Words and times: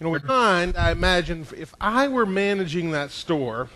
You 0.00 0.06
know, 0.06 0.14
in 0.14 0.26
mind, 0.26 0.76
I 0.76 0.92
imagine 0.92 1.44
if 1.56 1.74
I 1.80 2.06
were 2.06 2.24
managing 2.24 2.92
that 2.92 3.10
store, 3.10 3.68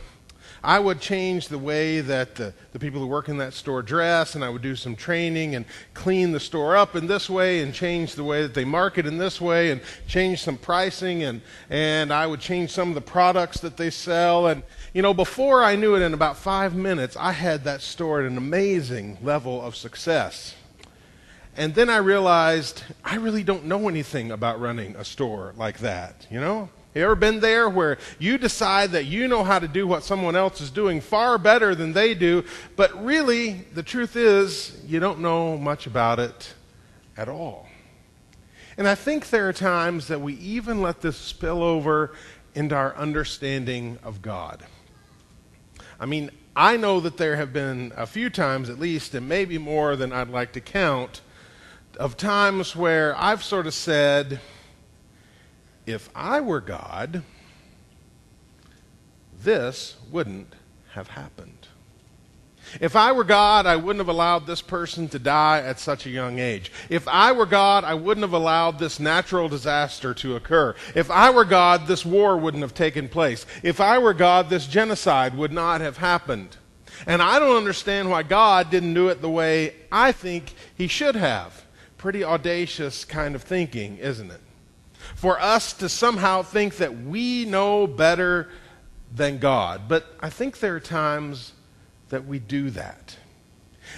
I 0.63 0.79
would 0.79 1.01
change 1.01 1.49
the 1.49 1.59
way 1.59 2.01
that 2.01 2.37
the, 2.37 2.55
the 2.73 2.79
people 2.79 3.01
who 3.01 3.09
work 3.09 3.29
in 3.29 3.39
that 3.39 3.53
store 3.53 3.83
dress, 3.83 4.37
and 4.37 4.45
I 4.45 4.49
would 4.49 4.63
do 4.63 4.77
some 4.77 4.95
training 4.95 5.57
and 5.57 5.65
clean 5.95 6.31
the 6.31 6.39
store 6.39 6.77
up 6.77 6.95
in 6.95 7.09
this 7.09 7.29
way, 7.29 7.61
and 7.61 7.75
change 7.75 8.15
the 8.15 8.23
way 8.23 8.43
that 8.43 8.55
they 8.55 8.65
market 8.65 9.05
in 9.05 9.19
this 9.19 9.41
way, 9.41 9.73
and 9.73 9.81
change 10.07 10.41
some 10.43 10.57
pricing, 10.57 11.25
and, 11.25 11.43
and 11.69 12.13
I 12.13 12.29
would 12.29 12.39
change 12.39 12.71
some 12.71 12.91
of 12.91 12.95
the 12.95 13.01
products 13.01 13.59
that 13.59 13.77
they 13.77 13.91
sell. 13.91 14.47
And, 14.47 14.63
you 14.95 15.03
know, 15.03 15.13
before 15.13 15.65
I 15.65 15.75
knew 15.75 15.97
it, 15.97 16.03
in 16.03 16.15
about 16.15 16.37
five 16.37 16.77
minutes, 16.77 17.17
I 17.17 17.33
had 17.33 17.65
that 17.65 17.83
store 17.83 18.21
at 18.21 18.31
an 18.31 18.37
amazing 18.37 19.19
level 19.23 19.61
of 19.61 19.75
success. 19.75 20.55
And 21.57 21.75
then 21.75 21.91
I 21.91 21.99
realized 21.99 22.83
I 23.05 23.17
really 23.17 23.43
don't 23.43 23.67
know 23.67 23.89
anything 23.89 24.31
about 24.31 24.61
running 24.61 24.97
a 24.97 25.05
store 25.05 25.53
like 25.57 25.79
that, 25.79 26.27
you 26.31 26.41
know? 26.41 26.71
You 26.95 27.05
ever 27.05 27.15
been 27.15 27.41
there 27.41 27.71
where 27.71 27.97
you 28.19 28.37
decide 28.37 28.91
that 28.93 29.07
you 29.07 29.27
know 29.27 29.45
how 29.45 29.59
to 29.59 29.69
do 29.69 29.87
what 29.87 30.03
someone 30.03 30.37
else 30.37 30.61
is 30.61 30.71
doing 30.71 31.01
far 31.01 31.39
better 31.39 31.75
than 31.75 31.95
they 31.95 32.15
do, 32.15 32.45
but 32.77 33.03
really 33.03 33.65
the 33.73 33.83
truth 33.83 34.15
is 34.15 34.79
you 34.87 35.01
don't 35.01 35.21
know 35.21 35.57
much 35.57 35.87
about 35.87 36.19
it 36.19 36.55
at 37.17 37.29
all? 37.29 37.67
And 38.77 38.87
I 38.87 38.95
think 38.95 39.31
there 39.31 39.49
are 39.49 39.55
times 39.55 40.09
that 40.09 40.21
we 40.21 40.35
even 40.35 40.83
let 40.83 41.01
this 41.01 41.17
spill 41.17 41.63
over 41.63 42.13
into 42.55 42.75
our 42.75 42.95
understanding 42.97 43.99
of 44.03 44.21
God. 44.21 44.63
I 45.99 46.07
mean, 46.07 46.31
I 46.55 46.77
know 46.77 47.01
that 47.01 47.17
there 47.17 47.37
have 47.37 47.53
been 47.53 47.93
a 47.97 48.07
few 48.07 48.29
times 48.29 48.69
at 48.69 48.79
least, 48.79 49.15
and 49.15 49.27
maybe 49.29 49.57
more 49.57 49.97
than 49.97 50.13
I'd 50.13 50.29
like 50.29 50.53
to 50.53 50.61
count, 50.61 51.23
of 51.97 52.17
times 52.17 52.75
where 52.75 53.17
I've 53.17 53.43
sort 53.43 53.67
of 53.67 53.75
said, 53.75 54.41
if 55.87 56.09
I 56.15 56.41
were 56.41 56.61
God, 56.61 57.23
this 59.43 59.97
wouldn't 60.11 60.55
have 60.93 61.09
happened. 61.09 61.69
If 62.81 62.97
I 62.97 63.13
were 63.13 63.25
God, 63.25 63.67
I 63.67 63.77
wouldn't 63.77 64.01
have 64.01 64.09
allowed 64.09 64.47
this 64.47 64.63
person 64.63 65.09
to 65.09 65.19
die 65.19 65.61
at 65.61 65.81
such 65.81 66.07
a 66.07 66.11
young 66.11 66.39
age. 66.39 66.73
If 66.89 67.07
I 67.09 67.33
were 67.33 67.47
God, 67.47 67.85
I 67.85 67.95
wouldn't 67.95 68.23
have 68.23 68.33
allowed 68.33 68.79
this 68.79 69.01
natural 69.01 69.49
disaster 69.49 70.15
to 70.15 70.37
occur. 70.37 70.75
If 70.95 71.11
I 71.11 71.31
were 71.31 71.45
God, 71.45 71.87
this 71.87 72.07
war 72.07 72.37
wouldn't 72.37 72.63
have 72.63 72.75
taken 72.75 73.09
place. 73.09 73.45
If 73.63 73.81
I 73.81 73.99
were 73.99 74.15
God, 74.15 74.49
this 74.49 74.67
genocide 74.67 75.37
would 75.37 75.53
not 75.53 75.81
have 75.81 75.99
happened. 75.99 76.57
And 77.07 77.21
I 77.21 77.39
don't 77.39 77.57
understand 77.57 78.09
why 78.11 78.23
God 78.23 78.71
didn't 78.71 78.95
do 78.95 79.09
it 79.09 79.21
the 79.21 79.31
way 79.31 79.75
I 79.91 80.13
think 80.13 80.55
he 80.77 80.87
should 80.87 81.17
have. 81.17 81.62
Pretty 82.03 82.25
audacious 82.25 83.05
kind 83.05 83.37
of 83.37 83.45
thinking, 83.45 83.97
isn't 83.99 84.29
it? 84.29 84.41
For 85.15 85.41
us 85.41 85.73
to 85.75 85.89
somehow 85.89 86.43
think 86.43 86.79
that 86.79 86.99
we 87.05 87.45
know 87.45 87.87
better 87.87 88.49
than 89.15 89.39
God. 89.39 89.83
But 89.87 90.07
I 90.19 90.29
think 90.29 90.59
there 90.59 90.75
are 90.75 90.81
times 90.81 91.53
that 92.09 92.27
we 92.27 92.41
do 92.41 92.71
that. 92.71 93.17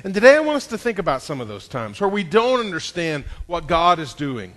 And 0.05 0.12
today 0.12 0.36
I 0.36 0.41
want 0.41 0.56
us 0.56 0.66
to 0.66 0.77
think 0.77 0.98
about 0.98 1.22
some 1.22 1.41
of 1.41 1.48
those 1.48 1.66
times 1.66 1.98
where 1.98 2.11
we 2.11 2.22
don't 2.22 2.61
understand 2.61 3.24
what 3.46 3.69
God 3.69 3.98
is 3.98 4.12
doing, 4.12 4.52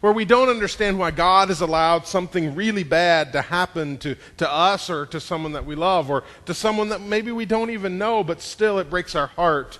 where 0.00 0.12
we 0.12 0.24
don't 0.24 0.48
understand 0.48 0.98
why 0.98 1.12
God 1.12 1.50
has 1.50 1.60
allowed 1.60 2.08
something 2.08 2.52
really 2.56 2.82
bad 2.82 3.32
to 3.34 3.42
happen 3.42 3.96
to, 3.98 4.16
to 4.38 4.52
us 4.52 4.90
or 4.90 5.06
to 5.06 5.20
someone 5.20 5.52
that 5.52 5.64
we 5.66 5.76
love 5.76 6.10
or 6.10 6.24
to 6.46 6.52
someone 6.52 6.88
that 6.88 7.00
maybe 7.00 7.30
we 7.30 7.44
don't 7.44 7.70
even 7.70 7.96
know, 7.96 8.24
but 8.24 8.40
still 8.40 8.80
it 8.80 8.90
breaks 8.90 9.14
our 9.14 9.28
heart 9.28 9.78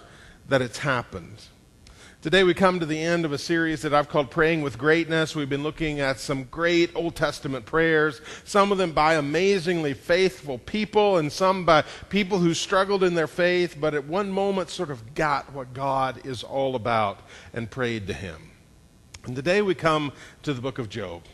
that 0.49 0.63
it's 0.63 0.79
happened. 0.79 1.47
Today 2.23 2.45
we 2.45 2.55
come 2.55 2.79
to 2.79 2.87
the 2.87 3.03
end 3.03 3.25
of 3.25 3.33
a 3.33 3.37
series 3.37 3.83
that 3.83 3.93
I've 3.93 4.09
called 4.09 4.31
Praying 4.31 4.63
with 4.63 4.79
Greatness. 4.79 5.35
We've 5.35 5.49
been 5.49 5.65
looking 5.65 5.99
at 5.99 6.21
some 6.21 6.45
great 6.45 6.95
Old 6.95 7.17
Testament 7.17 7.67
prayers, 7.67 8.21
some 8.45 8.71
of 8.71 8.79
them 8.79 8.93
by 8.93 9.15
amazingly 9.15 9.93
faithful 9.93 10.59
people, 10.59 11.19
and 11.19 11.33
some 11.33 11.65
by 11.65 11.83
people 12.11 12.39
who 12.39 12.55
struggled 12.55 13.03
in 13.03 13.17
their 13.17 13.27
faith, 13.27 13.77
but 13.81 13.93
at 13.93 14.05
one 14.05 14.31
moment 14.31 14.71
sort 14.71 14.93
of 14.93 15.17
got 15.17 15.53
what 15.53 15.75
God 15.75 16.25
is 16.25 16.45
all 16.45 16.77
about 16.77 17.19
and 17.55 17.69
prayed 17.69 18.07
to 18.07 18.13
Him. 18.13 18.53
And 19.25 19.35
today 19.35 19.61
we 19.61 19.75
come 19.75 20.13
to 20.45 20.55
the 20.55 20.61
book 20.61 20.79
of 20.79 20.89
Job. 20.89 21.25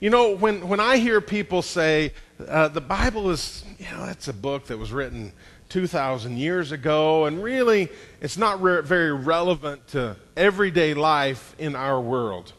You 0.00 0.08
know, 0.08 0.34
when, 0.34 0.66
when 0.66 0.80
I 0.80 0.96
hear 0.96 1.20
people 1.20 1.60
say 1.60 2.14
uh, 2.48 2.68
the 2.68 2.80
Bible 2.80 3.28
is, 3.28 3.62
you 3.78 3.90
know, 3.90 4.06
it's 4.06 4.28
a 4.28 4.32
book 4.32 4.68
that 4.68 4.78
was 4.78 4.90
written 4.90 5.34
2,000 5.70 6.36
years 6.36 6.72
ago, 6.72 7.24
and 7.24 7.42
really 7.42 7.88
it's 8.20 8.36
not 8.36 8.60
re- 8.62 8.82
very 8.82 9.12
relevant 9.12 9.86
to 9.88 10.16
everyday 10.36 10.94
life 10.94 11.54
in 11.58 11.74
our 11.74 12.00
world. 12.00 12.52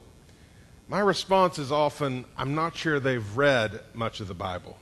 My 0.88 1.00
response 1.00 1.60
is 1.60 1.72
often, 1.72 2.26
I'm 2.38 2.56
not 2.56 2.76
sure 2.76 3.00
they've 3.00 3.38
read 3.38 3.80
much 3.94 4.20
of 4.20 4.28
the 4.28 4.34
Bible. 4.34 4.78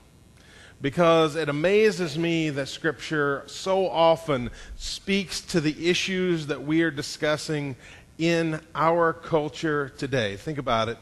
Because 0.81 1.35
it 1.35 1.49
amazes 1.49 2.17
me 2.17 2.49
that 2.51 2.67
Scripture 2.67 3.43
so 3.47 3.87
often 3.87 4.49
speaks 4.77 5.41
to 5.41 5.59
the 5.59 5.89
issues 5.89 6.47
that 6.47 6.63
we 6.63 6.83
are 6.83 6.91
discussing 6.91 7.75
in 8.17 8.61
our 8.73 9.11
culture 9.13 9.89
today. 9.97 10.35
Think 10.37 10.57
about 10.57 10.89
it. 10.89 10.97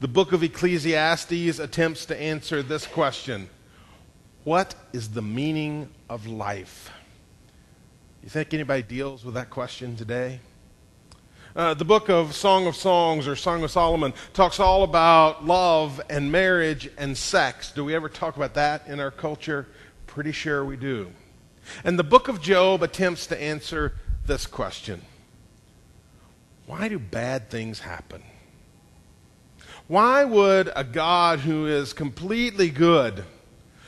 The 0.00 0.08
book 0.08 0.32
of 0.32 0.42
Ecclesiastes 0.42 1.58
attempts 1.58 2.06
to 2.06 2.20
answer 2.20 2.62
this 2.62 2.86
question 2.86 3.48
what 4.46 4.76
is 4.92 5.08
the 5.08 5.22
meaning 5.22 5.88
of 6.08 6.24
life? 6.28 6.92
You 8.22 8.28
think 8.28 8.54
anybody 8.54 8.84
deals 8.84 9.24
with 9.24 9.34
that 9.34 9.50
question 9.50 9.96
today? 9.96 10.38
Uh, 11.56 11.74
the 11.74 11.84
book 11.84 12.08
of 12.08 12.32
Song 12.32 12.68
of 12.68 12.76
Songs 12.76 13.26
or 13.26 13.34
Song 13.34 13.64
of 13.64 13.72
Solomon 13.72 14.14
talks 14.34 14.60
all 14.60 14.84
about 14.84 15.44
love 15.44 16.00
and 16.08 16.30
marriage 16.30 16.88
and 16.96 17.18
sex. 17.18 17.72
Do 17.72 17.84
we 17.84 17.92
ever 17.96 18.08
talk 18.08 18.36
about 18.36 18.54
that 18.54 18.86
in 18.86 19.00
our 19.00 19.10
culture? 19.10 19.66
Pretty 20.06 20.30
sure 20.30 20.64
we 20.64 20.76
do. 20.76 21.10
And 21.82 21.98
the 21.98 22.04
book 22.04 22.28
of 22.28 22.40
Job 22.40 22.84
attempts 22.84 23.26
to 23.26 23.42
answer 23.42 23.94
this 24.26 24.46
question 24.46 25.02
Why 26.66 26.86
do 26.86 27.00
bad 27.00 27.50
things 27.50 27.80
happen? 27.80 28.22
Why 29.88 30.22
would 30.24 30.70
a 30.76 30.84
God 30.84 31.40
who 31.40 31.66
is 31.66 31.92
completely 31.92 32.70
good 32.70 33.24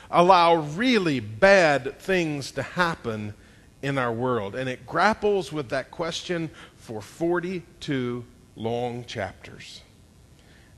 allow 0.09 0.55
really 0.55 1.19
bad 1.19 1.99
things 1.99 2.51
to 2.51 2.63
happen 2.63 3.33
in 3.81 3.97
our 3.97 4.11
world. 4.11 4.55
And 4.55 4.69
it 4.69 4.85
grapples 4.85 5.51
with 5.51 5.69
that 5.69 5.91
question 5.91 6.49
for 6.75 7.01
42 7.01 8.25
long 8.55 9.05
chapters. 9.05 9.81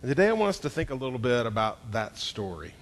And 0.01 0.09
today 0.09 0.27
I 0.27 0.33
want 0.33 0.49
us 0.49 0.59
to 0.59 0.69
think 0.69 0.89
a 0.89 0.95
little 0.95 1.19
bit 1.19 1.45
about 1.45 1.91
that 1.91 2.17
story. 2.17 2.73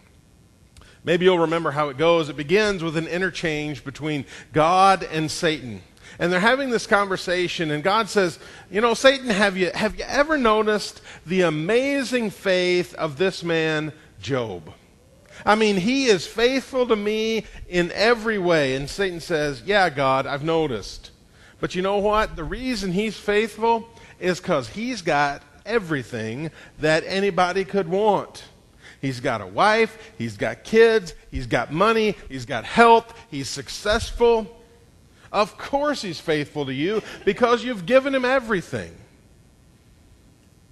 Maybe 1.03 1.25
you'll 1.25 1.39
remember 1.39 1.71
how 1.71 1.89
it 1.89 1.97
goes. 1.97 2.29
It 2.29 2.35
begins 2.35 2.83
with 2.83 2.97
an 2.97 3.07
interchange 3.07 3.83
between 3.83 4.25
God 4.51 5.03
and 5.03 5.31
Satan. 5.31 5.81
And 6.17 6.31
they're 6.31 6.39
having 6.39 6.69
this 6.69 6.87
conversation, 6.87 7.71
and 7.71 7.83
God 7.83 8.09
says, 8.09 8.39
You 8.69 8.81
know, 8.81 8.93
Satan, 8.93 9.29
have 9.29 9.55
you, 9.55 9.71
have 9.73 9.97
you 9.97 10.03
ever 10.05 10.37
noticed 10.37 11.01
the 11.25 11.41
amazing 11.41 12.31
faith 12.31 12.93
of 12.95 13.17
this 13.17 13.43
man, 13.43 13.93
Job? 14.19 14.73
I 15.45 15.55
mean, 15.55 15.77
he 15.77 16.05
is 16.05 16.27
faithful 16.27 16.87
to 16.87 16.95
me 16.95 17.45
in 17.67 17.91
every 17.93 18.37
way. 18.37 18.75
And 18.75 18.89
Satan 18.89 19.19
says, 19.19 19.61
Yeah, 19.65 19.89
God, 19.89 20.27
I've 20.27 20.43
noticed. 20.43 21.11
But 21.59 21.75
you 21.75 21.81
know 21.81 21.97
what? 21.97 22.35
The 22.35 22.43
reason 22.43 22.91
he's 22.91 23.17
faithful 23.17 23.87
is 24.19 24.39
because 24.39 24.69
he's 24.69 25.01
got 25.01 25.43
everything 25.65 26.51
that 26.79 27.03
anybody 27.05 27.65
could 27.65 27.87
want. 27.87 28.43
He's 29.01 29.21
got 29.21 29.39
a 29.39 29.47
wife, 29.47 30.11
he's 30.17 30.35
got 30.35 30.65
kids, 30.65 31.13
he's 31.31 31.47
got 31.47 31.71
money, 31.71 32.17
he's 32.27 32.45
got 32.45 32.65
health, 32.65 33.13
he's 33.31 33.47
successful. 33.47 34.57
Of 35.31 35.57
course, 35.57 36.01
he's 36.01 36.19
faithful 36.19 36.65
to 36.65 36.73
you 36.73 37.01
because 37.23 37.63
you've 37.63 37.85
given 37.85 38.13
him 38.13 38.25
everything. 38.25 38.93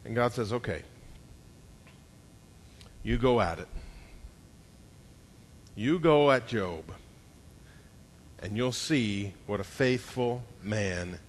And 0.04 0.16
God 0.16 0.34
says, 0.34 0.52
Okay, 0.52 0.82
you 3.04 3.18
go 3.18 3.40
at 3.40 3.60
it. 3.60 3.68
You 5.78 6.00
go 6.00 6.32
at 6.32 6.48
Job, 6.48 6.86
and 8.42 8.58
you'll 8.58 8.72
see 8.72 9.36
what 9.46 9.60
a 9.60 9.64
faithful 9.64 10.44
man 10.64 11.20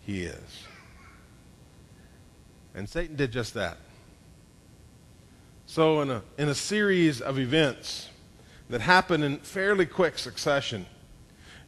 he 0.00 0.24
is. 0.24 0.66
And 2.74 2.88
Satan 2.88 3.14
did 3.14 3.30
just 3.30 3.54
that. 3.54 3.78
So, 5.66 6.00
in 6.00 6.10
a, 6.10 6.22
in 6.36 6.48
a 6.48 6.56
series 6.56 7.20
of 7.20 7.38
events 7.38 8.08
that 8.68 8.80
happen 8.80 9.22
in 9.22 9.38
fairly 9.38 9.86
quick 9.86 10.18
succession, 10.18 10.86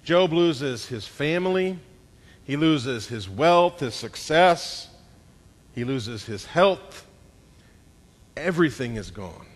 Job 0.02 0.32
loses 0.32 0.84
his 0.87 1.06
family, 1.06 1.78
he 2.43 2.56
loses 2.56 3.06
his 3.06 3.28
wealth, 3.28 3.78
his 3.78 3.94
success, 3.94 4.88
he 5.76 5.84
loses 5.84 6.25
his 6.25 6.44
health. 6.44 7.06
Everything 8.37 8.96
is 8.96 9.12
gone. 9.12 9.46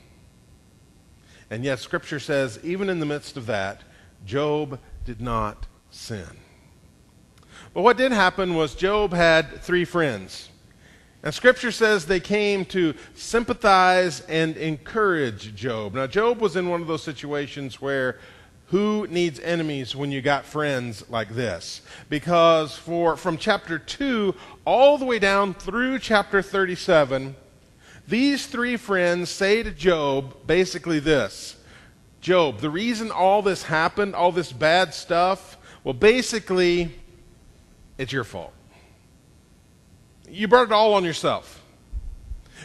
And 1.51 1.65
yet, 1.65 1.81
Scripture 1.81 2.21
says, 2.21 2.61
even 2.63 2.89
in 2.89 3.01
the 3.01 3.07
midst 3.07 3.37
of 3.37 3.47
that, 3.47 3.83
Job 4.25 4.79
did 5.05 5.21
not 5.21 5.67
sin. 5.91 6.39
But 7.75 7.83
what 7.83 7.97
did 7.97 8.13
happen 8.13 8.55
was 8.55 8.75
Job 8.75 9.13
had 9.13 9.61
three 9.61 9.85
friends. 9.85 10.49
And 11.23 11.35
Scripture 11.35 11.71
says 11.71 12.07
they 12.07 12.21
came 12.21 12.65
to 12.67 12.95
sympathize 13.15 14.21
and 14.23 14.57
encourage 14.57 15.55
Job. 15.55 15.95
Now, 15.95 16.07
Job 16.07 16.41
was 16.41 16.57
in 16.57 16.69
one 16.69 16.81
of 16.81 16.87
those 16.87 17.03
situations 17.03 17.81
where 17.81 18.19
who 18.67 19.07
needs 19.09 19.41
enemies 19.41 19.97
when 19.97 20.13
you 20.13 20.23
got 20.23 20.45
friends 20.45 21.05
like 21.11 21.31
this? 21.31 21.83
Because 22.09 22.77
for 22.77 23.17
from 23.17 23.37
chapter 23.37 23.79
2 23.81 24.35
all 24.65 24.97
the 24.97 25.05
way 25.05 25.19
down 25.19 25.55
through 25.55 25.99
chapter 25.99 26.41
37, 26.41 27.35
these 28.11 28.47
three 28.47 28.77
friends 28.77 29.31
say 29.31 29.63
to 29.63 29.71
Job 29.71 30.47
basically 30.47 30.99
this 30.99 31.57
Job, 32.21 32.59
the 32.59 32.69
reason 32.69 33.11
all 33.11 33.41
this 33.41 33.63
happened, 33.63 34.15
all 34.15 34.31
this 34.31 34.53
bad 34.53 34.93
stuff, 34.93 35.57
well, 35.85 35.95
basically, 35.95 36.95
it's 37.97 38.13
your 38.13 38.25
fault. 38.25 38.53
You 40.29 40.47
brought 40.47 40.65
it 40.65 40.73
all 40.73 40.95
on 40.95 41.05
yourself. 41.05 41.60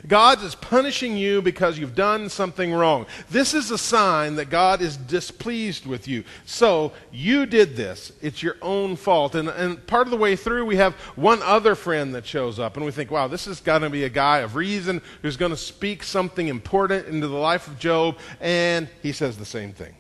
God 0.08 0.44
is 0.44 0.56
punishing 0.56 1.18
you 1.18 1.42
because 1.42 1.78
you've 1.78 1.96
done 1.96 2.30
something 2.30 2.74
wrong. 2.74 3.06
This 3.30 3.54
is 3.54 3.72
a 3.72 3.78
sign 3.78 4.36
that 4.36 4.50
God 4.50 4.82
is 4.82 4.98
displeased 4.98 5.86
with 5.86 6.08
you. 6.08 6.24
So 6.46 6.92
you 7.12 7.46
did 7.46 7.76
this. 7.76 8.12
It's 8.22 8.44
your 8.44 8.58
own 8.62 8.96
fault. 8.96 9.36
And, 9.36 9.50
and 9.50 9.86
part 9.88 10.08
of 10.08 10.12
the 10.12 10.18
way 10.18 10.36
through, 10.36 10.66
we 10.66 10.78
have 10.78 10.94
one 11.16 11.42
other 11.42 11.76
friend 11.76 12.14
that 12.16 12.26
shows 12.26 12.60
up, 12.60 12.76
and 12.76 12.86
we 12.86 12.92
think, 12.92 13.12
wow, 13.12 13.28
this 13.28 13.48
is 13.48 13.60
going 13.60 13.82
to 13.82 13.90
be 13.90 14.04
a 14.04 14.10
guy 14.10 14.40
of 14.40 14.56
reason 14.56 15.02
who's 15.22 15.38
going 15.38 15.52
to 15.52 15.58
speak 15.58 16.04
something 16.04 16.48
important 16.48 17.08
into 17.08 17.28
the 17.28 17.38
life 17.38 17.68
of 17.68 17.80
Job. 17.80 18.18
And 18.40 18.90
he 19.02 19.12
says 19.12 19.38
the 19.38 19.46
same 19.46 19.74
thing. 19.74 19.96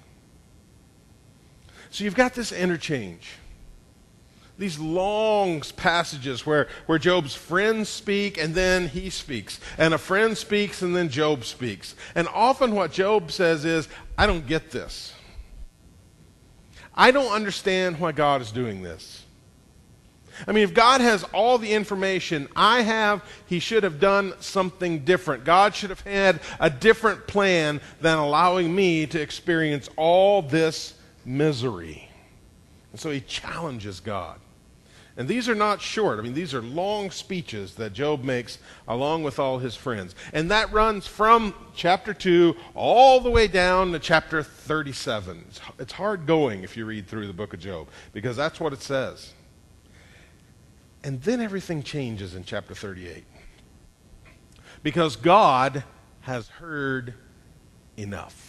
So 1.90 2.04
you've 2.04 2.16
got 2.16 2.34
this 2.34 2.52
interchange 2.52 3.32
these 4.58 4.80
long 4.80 5.62
passages 5.76 6.46
where, 6.46 6.68
where 6.86 6.98
Job's 6.98 7.36
friends 7.36 7.90
speak 7.90 8.38
and 8.38 8.56
then 8.56 8.88
he 8.88 9.10
speaks. 9.10 9.60
And 9.78 9.94
a 9.94 9.98
friend 9.98 10.38
speaks 10.38 10.82
and 10.82 10.96
then 10.96 11.10
Job 11.10 11.44
speaks. 11.44 11.96
And 12.16 12.28
often 12.30 12.74
what 12.74 12.92
Job 12.92 13.32
says 13.32 13.66
is, 13.66 13.90
I 14.18 14.28
don't 14.28 14.48
get 14.48 14.72
this. 14.72 15.14
I 16.94 17.12
don't 17.12 17.34
understand 17.34 18.00
why 18.00 18.14
God 18.14 18.42
is 18.42 18.52
doing 18.52 18.82
this. 18.82 19.24
I 20.48 20.52
mean, 20.52 20.64
if 20.64 20.74
God 20.74 21.02
has 21.02 21.24
all 21.26 21.58
the 21.58 21.72
information 21.72 22.48
I 22.56 22.82
have, 22.82 23.24
He 23.48 23.60
should 23.60 23.84
have 23.84 24.00
done 24.00 24.34
something 24.40 25.00
different. 25.06 25.46
God 25.46 25.76
should 25.76 25.90
have 25.90 26.02
had 26.02 26.40
a 26.60 26.70
different 26.70 27.28
plan 27.28 27.80
than 28.02 28.18
allowing 28.18 28.74
me 28.74 29.06
to 29.08 29.22
experience 29.22 29.90
all 29.96 30.42
this 30.42 30.94
misery. 31.26 32.10
And 32.92 33.00
so 33.00 33.12
He 33.12 33.22
challenges 33.22 34.00
God. 34.00 34.40
And 35.18 35.30
these 35.30 35.48
are 35.48 35.56
not 35.56 35.82
short. 35.82 36.20
I 36.20 36.22
mean, 36.22 36.34
these 36.34 36.54
are 36.54 36.62
long 36.62 37.10
speeches 37.10 37.76
that 37.76 37.94
Job 37.94 38.24
makes 38.24 38.58
along 38.86 39.24
with 39.24 39.40
all 39.40 39.60
his 39.60 39.76
friends. 39.76 40.14
And 40.34 40.52
that 40.52 40.74
runs 40.74 41.08
from 41.08 41.54
chapter 41.74 42.14
2 42.14 42.56
all 42.74 43.22
the 43.22 43.32
way 43.32 43.48
down 43.48 43.94
to 43.94 44.00
chapter 44.00 44.44
37. 44.44 45.46
It's 45.80 45.94
hard 45.94 46.26
going 46.26 46.64
if 46.64 46.76
you 46.76 46.86
read 46.86 47.08
through 47.08 47.28
the 47.28 47.34
book 47.34 47.54
of 47.54 47.62
Job 47.62 47.88
because 48.12 48.36
that's 48.36 48.60
what 48.60 48.74
it 48.74 48.82
says. 48.82 49.34
And 51.02 51.22
then 51.22 51.40
everything 51.40 51.82
changes 51.82 52.36
in 52.36 52.44
chapter 52.44 52.76
38. 52.76 53.24
Because 54.84 55.16
God 55.16 55.84
has 56.22 56.50
heard 56.50 57.14
enough. 57.96 58.45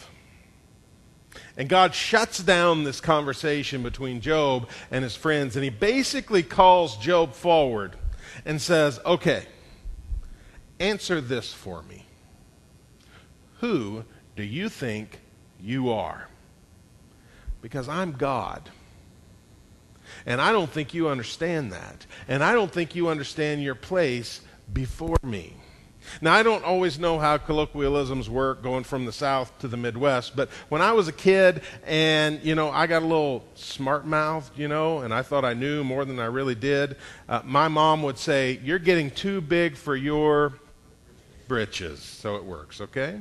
And 1.56 1.69
God 1.69 1.94
shuts 1.94 2.43
down 2.43 2.85
this 2.85 3.00
conversation 3.00 3.82
between 3.82 4.20
Job 4.20 4.69
and 4.91 5.03
his 5.03 5.17
friends, 5.17 5.56
and 5.56 5.64
he 5.64 5.70
basically 5.70 6.43
calls 6.43 6.97
Job 6.99 7.32
forward 7.32 7.97
and 8.44 8.61
says, 8.61 9.00
Okay, 9.06 9.47
answer 10.79 11.20
this 11.20 11.53
for 11.53 11.82
me. 11.82 12.05
Who 13.61 14.05
do 14.37 14.43
you 14.43 14.69
think 14.69 15.20
you 15.61 15.91
are? 15.91 16.29
Because 17.62 17.88
I'm 17.88 18.12
God. 18.12 18.69
And 20.26 20.41
I 20.41 20.53
don't 20.53 20.70
think 20.70 20.94
you 20.94 21.08
understand 21.08 21.73
that. 21.73 22.06
And 22.29 22.44
I 22.44 22.53
don't 22.53 22.70
think 22.70 22.94
you 22.94 23.08
understand 23.08 23.62
your 23.62 23.75
place 23.75 24.41
before 24.73 25.17
me. 25.23 25.55
Now, 26.20 26.35
I 26.35 26.43
don't 26.43 26.64
always 26.64 26.99
know 26.99 27.19
how 27.19 27.37
colloquialisms 27.38 28.29
work 28.29 28.62
going 28.62 28.85
from 28.85 29.05
the 29.05 29.12
South 29.12 29.56
to 29.61 29.69
the 29.69 29.76
Midwest, 29.76 30.37
but 30.37 30.49
when 30.69 30.82
I 30.82 30.93
was 30.93 31.08
a 31.08 31.12
kid 31.12 31.62
and, 31.87 32.43
you 32.43 32.55
know, 32.55 32.70
I 32.70 32.87
got 32.87 33.03
a 33.03 33.06
little 33.06 33.44
smart 33.55 34.06
mouthed, 34.06 34.58
you 34.58 34.69
know, 34.69 35.00
and 35.00 35.12
I 35.12 35.23
thought 35.23 35.44
I 35.44 35.55
knew 35.55 35.85
more 35.85 36.05
than 36.05 36.19
I 36.19 36.26
really 36.26 36.55
did, 36.55 36.97
uh, 37.29 37.43
my 37.44 37.69
mom 37.69 38.03
would 38.03 38.19
say, 38.19 38.61
You're 38.62 38.79
getting 38.79 39.11
too 39.11 39.41
big 39.41 39.76
for 39.76 39.97
your 39.97 40.55
britches. 41.49 42.00
So 42.00 42.37
it 42.37 42.44
works, 42.44 42.81
okay? 42.81 43.19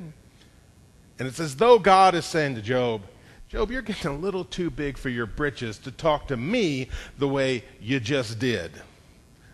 And 1.19 1.27
it's 1.27 1.39
as 1.39 1.55
though 1.55 1.79
God 1.79 2.15
is 2.15 2.25
saying 2.25 2.55
to 2.55 2.61
Job, 2.61 3.01
Job, 3.47 3.71
you're 3.71 3.81
getting 3.81 4.11
a 4.11 4.17
little 4.17 4.43
too 4.43 4.69
big 4.69 4.97
for 4.97 5.09
your 5.09 5.25
britches 5.25 5.77
to 5.79 5.91
talk 5.91 6.27
to 6.27 6.37
me 6.37 6.89
the 7.17 7.27
way 7.27 7.63
you 7.79 7.99
just 7.99 8.39
did. 8.39 8.71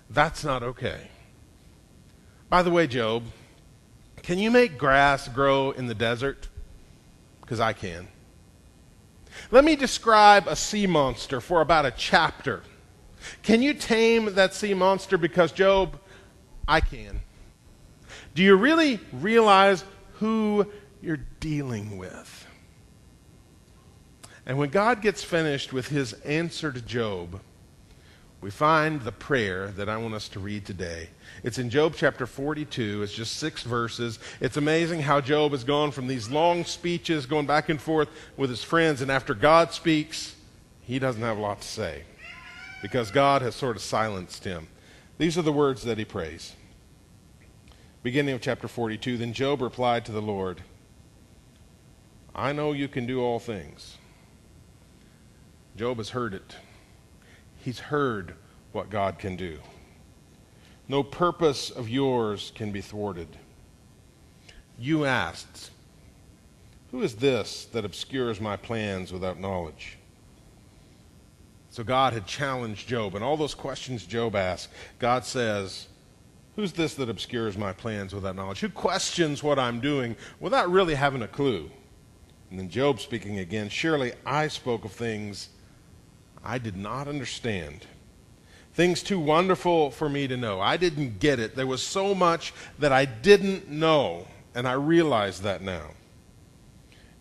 That's 0.10 0.44
not 0.44 0.64
okay. 0.64 1.10
By 2.52 2.64
the 2.64 2.70
way, 2.70 2.86
Job, 2.86 3.24
can 4.24 4.38
you 4.38 4.52
make 4.52 4.78
grass 4.78 5.30
grow 5.30 5.72
in 5.72 5.86
the 5.86 5.96
desert? 5.96 6.50
Because 7.40 7.62
I 7.62 7.72
can. 7.72 8.10
Let 9.52 9.64
me 9.64 9.78
describe 9.78 10.48
a 10.48 10.58
sea 10.58 10.86
monster 10.86 11.40
for 11.40 11.62
about 11.62 11.86
a 11.86 11.92
chapter. 11.92 12.62
Can 13.42 13.62
you 13.62 13.74
tame 13.74 14.36
that 14.36 14.54
sea 14.54 14.74
monster? 14.74 15.18
Because, 15.18 15.54
Job, 15.54 15.98
I 16.68 16.82
can. 16.82 17.22
Do 18.36 18.44
you 18.44 18.58
really 18.58 19.00
realize 19.14 19.86
who 20.16 20.68
you're 21.02 21.24
dealing 21.40 21.98
with? 21.98 22.48
And 24.46 24.58
when 24.58 24.72
God 24.72 25.02
gets 25.02 25.24
finished 25.24 25.72
with 25.72 25.88
his 25.88 26.12
answer 26.26 26.74
to 26.74 26.82
Job, 26.82 27.40
we 28.42 28.52
find 28.52 29.04
the 29.04 29.14
prayer 29.14 29.68
that 29.70 29.88
I 29.88 29.96
want 29.96 30.16
us 30.16 30.28
to 30.30 30.42
read 30.42 30.66
today. 30.66 31.12
It's 31.44 31.58
in 31.58 31.70
Job 31.70 31.94
chapter 31.96 32.28
42. 32.28 33.02
It's 33.02 33.14
just 33.14 33.38
six 33.38 33.64
verses. 33.64 34.20
It's 34.40 34.58
amazing 34.58 35.02
how 35.02 35.22
Job 35.22 35.52
has 35.54 35.64
gone 35.64 35.92
from 35.92 36.08
these 36.08 36.30
long 36.30 36.66
speeches, 36.66 37.26
going 37.26 37.48
back 37.48 37.70
and 37.70 37.82
forth 37.82 38.10
with 38.38 38.50
his 38.50 38.64
friends, 38.64 39.02
and 39.02 39.12
after 39.12 39.34
God 39.34 39.74
speaks, 39.74 40.36
he 40.82 41.00
doesn't 41.00 41.22
have 41.22 41.38
a 41.38 41.42
lot 41.42 41.62
to 41.62 41.68
say 41.68 42.04
because 42.82 43.12
God 43.12 43.42
has 43.42 43.56
sort 43.56 43.76
of 43.76 43.82
silenced 43.82 44.44
him. 44.44 44.68
These 45.18 45.38
are 45.38 45.44
the 45.44 45.52
words 45.52 45.84
that 45.84 45.98
he 45.98 46.06
prays. 46.06 46.54
Beginning 48.04 48.34
of 48.34 48.42
chapter 48.42 48.68
42 48.68 49.18
Then 49.18 49.34
Job 49.34 49.62
replied 49.62 50.06
to 50.06 50.12
the 50.12 50.22
Lord, 50.22 50.62
I 52.34 52.54
know 52.54 52.72
you 52.72 52.88
can 52.88 53.06
do 53.06 53.22
all 53.22 53.40
things. 53.40 53.98
Job 55.76 55.98
has 55.98 56.10
heard 56.10 56.34
it. 56.34 56.56
He's 57.64 57.80
heard 57.80 58.36
what 58.72 58.90
God 58.90 59.20
can 59.20 59.36
do. 59.36 59.60
No 60.88 61.04
purpose 61.04 61.70
of 61.70 61.90
yours 61.90 62.52
can 62.56 62.72
be 62.72 62.82
thwarted. 62.82 63.28
You 64.78 65.06
asked, 65.06 65.72
Who 66.92 67.02
is 67.02 67.16
this 67.16 67.66
that 67.74 67.86
obscures 67.86 68.42
my 68.42 68.58
plans 68.58 69.14
without 69.14 69.40
knowledge? 69.40 69.98
So 71.70 71.84
God 71.86 72.12
had 72.12 72.26
challenged 72.28 72.90
Job, 72.90 73.16
and 73.16 73.24
all 73.24 73.38
those 73.38 73.54
questions 73.54 74.06
Job 74.06 74.36
asked, 74.36 74.70
God 75.00 75.24
says, 75.24 75.88
Who's 76.58 76.74
this 76.74 76.96
that 76.96 77.10
obscures 77.10 77.58
my 77.58 77.72
plans 77.72 78.14
without 78.14 78.36
knowledge? 78.36 78.60
Who 78.60 78.70
questions 78.70 79.42
what 79.42 79.58
I'm 79.58 79.80
doing 79.80 80.18
without 80.42 80.70
really 80.70 80.96
having 80.96 81.22
a 81.22 81.28
clue? 81.28 81.72
And 82.50 82.60
then 82.60 82.70
Job 82.70 83.00
speaking 83.00 83.40
again, 83.40 83.70
Surely 83.70 84.12
I 84.26 84.50
spoke 84.50 84.84
of 84.84 84.92
things 84.92 85.50
I 86.44 86.58
did 86.58 86.76
not 86.76 87.08
understand. 87.08 87.86
Things 88.82 89.04
too 89.04 89.20
wonderful 89.20 89.92
for 89.92 90.10
me 90.10 90.28
to 90.28 90.36
know. 90.36 90.60
I 90.60 90.76
didn't 90.76 91.20
get 91.20 91.40
it. 91.40 91.56
There 91.56 91.68
was 91.68 91.84
so 91.84 92.16
much 92.16 92.52
that 92.80 92.92
I 92.92 93.06
didn't 93.06 93.70
know, 93.70 94.26
and 94.56 94.68
I 94.68 94.72
realize 94.72 95.42
that 95.42 95.62
now. 95.62 95.92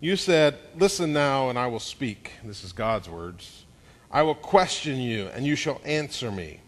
You 0.00 0.16
said, 0.16 0.56
Listen 0.78 1.12
now, 1.12 1.50
and 1.50 1.58
I 1.58 1.66
will 1.66 1.78
speak. 1.78 2.32
This 2.42 2.64
is 2.64 2.72
God's 2.72 3.10
words. 3.10 3.66
I 4.10 4.22
will 4.22 4.34
question 4.34 4.96
you, 4.96 5.26
and 5.34 5.44
you 5.44 5.54
shall 5.54 5.82
answer 5.84 6.32
me. 6.32 6.60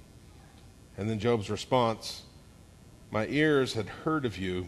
And 0.99 1.09
then 1.09 1.19
Job's 1.19 1.49
response 1.49 2.25
My 3.11 3.27
ears 3.29 3.73
had 3.73 3.89
heard 3.89 4.27
of 4.27 4.37
you, 4.37 4.67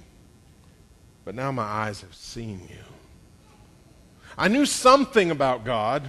but 1.27 1.35
now 1.35 1.53
my 1.53 1.65
eyes 1.65 2.01
have 2.01 2.15
seen 2.15 2.63
you. 2.71 2.85
I 4.39 4.49
knew 4.49 4.65
something 4.65 5.31
about 5.31 5.67
God. 5.67 6.09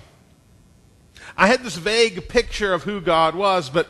I 1.36 1.48
had 1.48 1.64
this 1.66 1.76
vague 1.76 2.30
picture 2.30 2.74
of 2.74 2.84
who 2.84 3.02
God 3.02 3.36
was, 3.36 3.70
but 3.70 3.90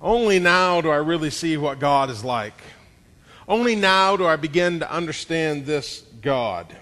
only 0.00 0.38
now 0.38 0.80
do 0.80 0.90
I 0.90 0.96
really 0.96 1.30
see 1.30 1.56
what 1.56 1.78
God 1.78 2.10
is 2.10 2.24
like. 2.24 2.60
Only 3.48 3.76
now 3.76 4.16
do 4.16 4.26
I 4.26 4.36
begin 4.36 4.80
to 4.80 4.90
understand 4.90 5.66
this 5.66 6.02
God. 6.20 6.74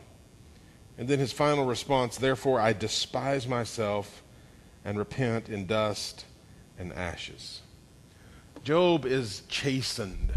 And 0.97 1.09
then 1.09 1.19
his 1.19 1.33
final 1.33 1.67
response, 1.67 2.17
therefore 2.17 2.61
I 2.61 2.73
despise 2.73 3.47
myself 3.47 4.23
and 4.85 4.99
repent 4.99 5.49
in 5.49 5.67
dust 5.67 6.25
and 6.79 6.93
ashes. 6.93 7.61
Job 8.63 9.05
is 9.05 9.43
chastened. 9.49 10.33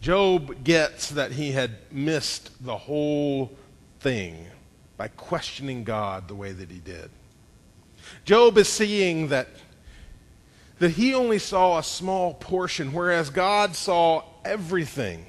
Job 0.00 0.62
gets 0.64 1.10
that 1.10 1.32
he 1.32 1.52
had 1.52 1.72
missed 1.90 2.64
the 2.64 2.76
whole 2.76 3.56
thing 4.00 4.46
by 4.96 5.08
questioning 5.08 5.84
God 5.84 6.28
the 6.28 6.34
way 6.34 6.52
that 6.52 6.70
he 6.70 6.78
did. 6.78 7.10
Job 8.24 8.56
is 8.58 8.68
seeing 8.68 9.28
that, 9.28 9.48
that 10.78 10.90
he 10.90 11.14
only 11.14 11.38
saw 11.38 11.78
a 11.78 11.82
small 11.82 12.34
portion, 12.34 12.92
whereas 12.92 13.30
God 13.30 13.74
saw 13.74 14.22
everything. 14.44 15.26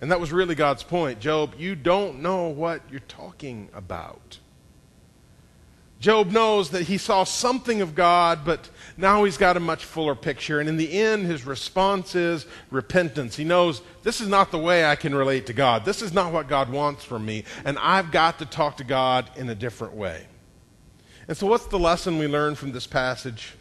And 0.00 0.10
that 0.10 0.20
was 0.20 0.32
really 0.32 0.54
God's 0.54 0.82
point. 0.82 1.20
Job, 1.20 1.54
you 1.56 1.74
don't 1.74 2.20
know 2.20 2.48
what 2.48 2.82
you're 2.90 3.00
talking 3.00 3.68
about. 3.72 4.38
Job 6.00 6.32
knows 6.32 6.68
that 6.70 6.82
he 6.82 6.98
saw 6.98 7.24
something 7.24 7.80
of 7.80 7.94
God, 7.94 8.44
but 8.44 8.68
now 8.98 9.24
he's 9.24 9.38
got 9.38 9.56
a 9.56 9.60
much 9.60 9.86
fuller 9.86 10.14
picture. 10.14 10.60
And 10.60 10.68
in 10.68 10.76
the 10.76 10.92
end, 10.92 11.24
his 11.24 11.46
response 11.46 12.14
is 12.14 12.44
repentance. 12.70 13.36
He 13.36 13.44
knows 13.44 13.80
this 14.02 14.20
is 14.20 14.28
not 14.28 14.50
the 14.50 14.58
way 14.58 14.84
I 14.84 14.96
can 14.96 15.14
relate 15.14 15.46
to 15.46 15.54
God. 15.54 15.86
This 15.86 16.02
is 16.02 16.12
not 16.12 16.30
what 16.30 16.46
God 16.46 16.68
wants 16.68 17.04
from 17.04 17.24
me. 17.24 17.44
And 17.64 17.78
I've 17.78 18.10
got 18.10 18.40
to 18.40 18.44
talk 18.44 18.76
to 18.78 18.84
God 18.84 19.30
in 19.36 19.48
a 19.48 19.54
different 19.54 19.94
way. 19.94 20.26
And 21.26 21.34
so, 21.34 21.46
what's 21.46 21.68
the 21.68 21.78
lesson 21.78 22.18
we 22.18 22.26
learn 22.26 22.54
from 22.54 22.72
this 22.72 22.86
passage? 22.86 23.54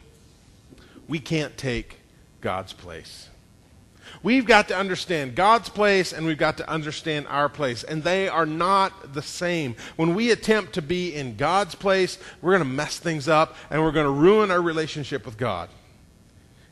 We 1.07 1.19
can't 1.19 1.57
take 1.57 1.99
God's 2.41 2.73
place. 2.73 3.29
We've 4.21 4.45
got 4.45 4.67
to 4.67 4.77
understand 4.77 5.35
God's 5.35 5.69
place 5.69 6.13
and 6.13 6.25
we've 6.25 6.37
got 6.37 6.57
to 6.57 6.69
understand 6.69 7.27
our 7.27 7.49
place. 7.49 7.83
And 7.83 8.03
they 8.03 8.27
are 8.27 8.45
not 8.45 9.13
the 9.13 9.21
same. 9.21 9.75
When 9.95 10.13
we 10.13 10.31
attempt 10.31 10.73
to 10.73 10.81
be 10.81 11.13
in 11.13 11.35
God's 11.35 11.75
place, 11.75 12.17
we're 12.41 12.51
going 12.51 12.67
to 12.67 12.75
mess 12.75 12.99
things 12.99 13.27
up 13.27 13.55
and 13.69 13.81
we're 13.81 13.91
going 13.91 14.05
to 14.05 14.11
ruin 14.11 14.51
our 14.51 14.61
relationship 14.61 15.25
with 15.25 15.37
God. 15.37 15.69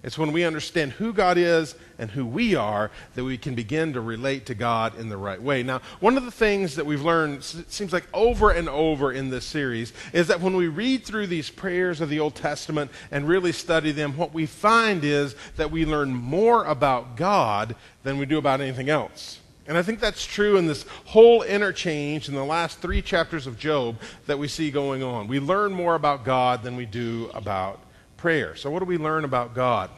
It's 0.03 0.17
when 0.17 0.31
we 0.31 0.43
understand 0.43 0.93
who 0.93 1.13
God 1.13 1.38
is 1.38 1.75
and 2.00 2.10
who 2.10 2.25
we 2.25 2.55
are 2.55 2.89
that 3.13 3.24
we 3.24 3.38
can 3.38 3.53
begin 3.53 3.93
to 3.93 4.01
relate 4.01 4.48
to 4.48 4.55
God 4.55 4.98
in 4.98 5.10
the 5.10 5.17
right 5.17 5.41
way. 5.41 5.62
Now, 5.62 5.81
one 6.00 6.17
of 6.17 6.25
the 6.25 6.31
things 6.31 6.75
that 6.75 6.88
we've 6.88 7.03
learned, 7.03 7.43
seems 7.43 7.93
like 7.93 8.08
over 8.12 8.50
and 8.50 8.67
over 8.67 9.12
in 9.12 9.29
this 9.29 9.46
series, 9.46 9.93
is 10.12 10.27
that 10.27 10.41
when 10.41 10.55
we 10.55 10.67
read 10.67 11.05
through 11.05 11.27
these 11.27 11.51
prayers 11.51 12.01
of 12.01 12.10
the 12.10 12.20
Old 12.20 12.34
Testament 12.34 12.89
and 13.12 13.27
really 13.27 13.51
study 13.51 13.91
them, 13.91 14.17
what 14.17 14.34
we 14.34 14.48
find 14.48 15.03
is 15.03 15.36
that 15.58 15.70
we 15.70 15.86
learn 15.86 16.12
more 16.12 16.65
about 16.65 17.15
God 17.15 17.75
than 18.01 18.17
we 18.17 18.25
do 18.25 18.39
about 18.39 18.60
anything 18.60 18.89
else. 18.89 19.39
And 19.67 19.77
I 19.77 19.84
think 19.84 20.00
that's 20.00 20.25
true 20.25 20.58
in 20.58 20.65
this 20.65 20.84
whole 21.05 21.43
interchange 21.43 22.27
in 22.27 22.34
the 22.34 22.43
last 22.43 22.79
three 22.79 23.03
chapters 23.03 23.46
of 23.46 23.60
Job 23.60 23.98
that 24.25 24.39
we 24.39 24.48
see 24.48 24.72
going 24.72 25.03
on. 25.03 25.27
We 25.27 25.39
learn 25.39 25.72
more 25.72 25.93
about 25.93 26.25
God 26.25 26.63
than 26.63 26.75
we 26.75 26.88
do 26.88 27.29
about 27.36 27.79
prayer. 28.22 28.56
So, 28.56 28.70
what 28.70 28.80
do 28.80 28.86
we 28.86 29.00
learn 29.00 29.25
about 29.25 29.56
God? 29.56 29.90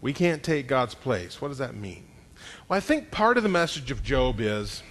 We 0.00 0.12
can't 0.12 0.42
take 0.42 0.66
God's 0.66 0.96
place. 0.96 1.40
What 1.40 1.48
does 1.48 1.58
that 1.58 1.76
mean? 1.76 2.04
Well, 2.68 2.76
I 2.76 2.80
think 2.80 3.12
part 3.12 3.36
of 3.36 3.44
the 3.44 3.48
message 3.48 3.92
of 3.92 4.02
Job 4.02 4.40
is 4.40 4.82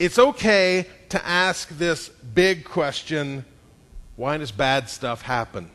it's 0.00 0.18
okay 0.18 0.86
to 1.10 1.24
ask 1.24 1.68
this 1.68 2.08
big 2.08 2.64
question 2.64 3.44
why 4.16 4.36
does 4.36 4.50
bad 4.50 4.88
stuff 4.88 5.22
happen? 5.22 5.70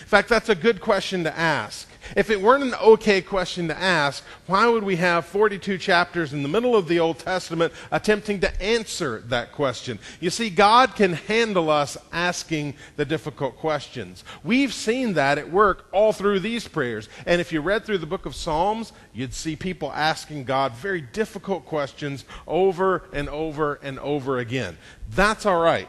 In 0.00 0.06
fact, 0.06 0.28
that's 0.28 0.48
a 0.48 0.54
good 0.54 0.80
question 0.80 1.24
to 1.24 1.36
ask. 1.36 1.88
If 2.14 2.30
it 2.30 2.40
weren't 2.40 2.62
an 2.62 2.74
okay 2.74 3.20
question 3.20 3.68
to 3.68 3.76
ask, 3.76 4.22
why 4.46 4.66
would 4.68 4.84
we 4.84 4.96
have 4.96 5.26
42 5.26 5.78
chapters 5.78 6.32
in 6.32 6.42
the 6.42 6.48
middle 6.48 6.76
of 6.76 6.86
the 6.86 7.00
Old 7.00 7.18
Testament 7.18 7.72
attempting 7.90 8.40
to 8.40 8.62
answer 8.62 9.22
that 9.26 9.52
question? 9.52 9.98
You 10.20 10.30
see, 10.30 10.50
God 10.50 10.94
can 10.94 11.14
handle 11.14 11.70
us 11.70 11.96
asking 12.12 12.74
the 12.96 13.04
difficult 13.04 13.56
questions. 13.56 14.22
We've 14.44 14.72
seen 14.72 15.14
that 15.14 15.38
at 15.38 15.50
work 15.50 15.86
all 15.92 16.12
through 16.12 16.40
these 16.40 16.68
prayers. 16.68 17.08
And 17.26 17.40
if 17.40 17.52
you 17.52 17.60
read 17.60 17.84
through 17.84 17.98
the 17.98 18.06
book 18.06 18.26
of 18.26 18.36
Psalms, 18.36 18.92
you'd 19.12 19.34
see 19.34 19.56
people 19.56 19.90
asking 19.92 20.44
God 20.44 20.72
very 20.74 21.00
difficult 21.00 21.64
questions 21.64 22.24
over 22.46 23.04
and 23.12 23.28
over 23.28 23.80
and 23.82 23.98
over 23.98 24.38
again. 24.38 24.76
That's 25.10 25.46
all 25.46 25.60
right. 25.60 25.88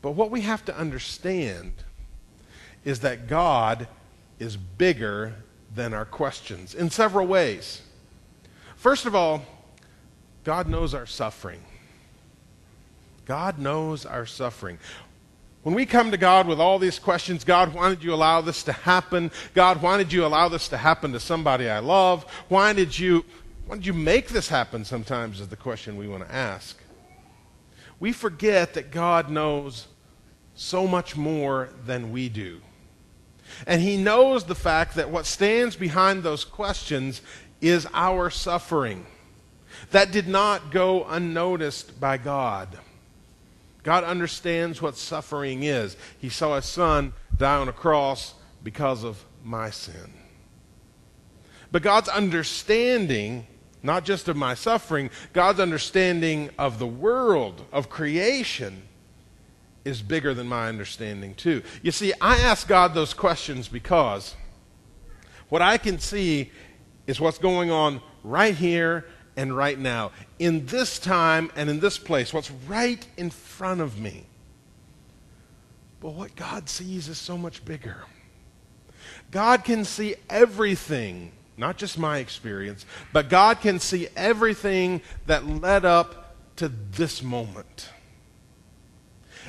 But 0.00 0.12
what 0.12 0.32
we 0.32 0.40
have 0.40 0.64
to 0.64 0.76
understand 0.76 1.72
is 2.84 3.00
that 3.00 3.28
God 3.28 3.86
is 4.38 4.56
bigger 4.56 5.34
than 5.74 5.94
our 5.94 6.04
questions 6.04 6.74
in 6.74 6.90
several 6.90 7.26
ways. 7.26 7.82
First 8.76 9.06
of 9.06 9.14
all, 9.14 9.42
God 10.44 10.68
knows 10.68 10.94
our 10.94 11.06
suffering. 11.06 11.62
God 13.24 13.58
knows 13.58 14.04
our 14.04 14.26
suffering. 14.26 14.78
When 15.62 15.76
we 15.76 15.86
come 15.86 16.10
to 16.10 16.16
God 16.16 16.48
with 16.48 16.58
all 16.58 16.80
these 16.80 16.98
questions, 16.98 17.44
God, 17.44 17.72
why 17.72 17.88
did 17.88 18.02
you 18.02 18.12
allow 18.12 18.40
this 18.40 18.64
to 18.64 18.72
happen? 18.72 19.30
God, 19.54 19.80
why 19.80 19.96
did 19.96 20.12
you 20.12 20.26
allow 20.26 20.48
this 20.48 20.68
to 20.68 20.76
happen 20.76 21.12
to 21.12 21.20
somebody 21.20 21.70
I 21.70 21.78
love? 21.78 22.24
Why 22.48 22.72
did 22.72 22.98
you 22.98 23.24
why 23.66 23.76
did 23.76 23.86
you 23.86 23.92
make 23.92 24.28
this 24.28 24.48
happen 24.48 24.84
sometimes 24.84 25.40
is 25.40 25.48
the 25.48 25.56
question 25.56 25.96
we 25.96 26.08
want 26.08 26.26
to 26.26 26.34
ask. 26.34 26.76
We 28.00 28.12
forget 28.12 28.74
that 28.74 28.90
God 28.90 29.30
knows 29.30 29.86
so 30.54 30.86
much 30.86 31.16
more 31.16 31.68
than 31.86 32.10
we 32.10 32.28
do. 32.28 32.60
And 33.66 33.82
he 33.82 33.96
knows 33.96 34.44
the 34.44 34.54
fact 34.54 34.94
that 34.96 35.10
what 35.10 35.26
stands 35.26 35.76
behind 35.76 36.22
those 36.22 36.44
questions 36.44 37.22
is 37.60 37.86
our 37.92 38.30
suffering. 38.30 39.06
That 39.90 40.12
did 40.12 40.28
not 40.28 40.70
go 40.70 41.04
unnoticed 41.04 41.98
by 42.00 42.18
God. 42.18 42.78
God 43.82 44.04
understands 44.04 44.80
what 44.80 44.96
suffering 44.96 45.64
is. 45.64 45.96
He 46.18 46.28
saw 46.28 46.56
his 46.56 46.66
son 46.66 47.12
die 47.36 47.56
on 47.56 47.68
a 47.68 47.72
cross 47.72 48.34
because 48.62 49.04
of 49.04 49.24
my 49.42 49.70
sin. 49.70 50.12
But 51.72 51.82
God's 51.82 52.08
understanding, 52.08 53.46
not 53.82 54.04
just 54.04 54.28
of 54.28 54.36
my 54.36 54.54
suffering, 54.54 55.10
God's 55.32 55.58
understanding 55.58 56.50
of 56.58 56.78
the 56.78 56.86
world, 56.86 57.64
of 57.72 57.88
creation, 57.88 58.82
is 59.84 60.02
bigger 60.02 60.34
than 60.34 60.46
my 60.46 60.68
understanding, 60.68 61.34
too. 61.34 61.62
You 61.82 61.90
see, 61.90 62.12
I 62.20 62.36
ask 62.36 62.68
God 62.68 62.94
those 62.94 63.14
questions 63.14 63.68
because 63.68 64.36
what 65.48 65.62
I 65.62 65.78
can 65.78 65.98
see 65.98 66.50
is 67.06 67.20
what's 67.20 67.38
going 67.38 67.70
on 67.70 68.00
right 68.22 68.54
here 68.54 69.06
and 69.36 69.56
right 69.56 69.78
now, 69.78 70.12
in 70.38 70.66
this 70.66 70.98
time 70.98 71.50
and 71.56 71.70
in 71.70 71.80
this 71.80 71.98
place, 71.98 72.32
what's 72.32 72.50
right 72.68 73.06
in 73.16 73.30
front 73.30 73.80
of 73.80 73.98
me. 73.98 74.26
But 76.00 76.14
what 76.14 76.36
God 76.36 76.68
sees 76.68 77.08
is 77.08 77.18
so 77.18 77.38
much 77.38 77.64
bigger. 77.64 78.04
God 79.30 79.64
can 79.64 79.84
see 79.84 80.16
everything, 80.28 81.32
not 81.56 81.76
just 81.76 81.98
my 81.98 82.18
experience, 82.18 82.84
but 83.12 83.28
God 83.30 83.60
can 83.60 83.80
see 83.80 84.08
everything 84.16 85.00
that 85.26 85.46
led 85.46 85.84
up 85.84 86.36
to 86.56 86.68
this 86.68 87.22
moment. 87.22 87.88